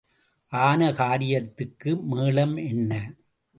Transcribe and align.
ஆன 0.51 0.87
காரியத்துக்கு 0.91 1.93
மேளம் 2.09 2.57
என்ன? 2.65 2.91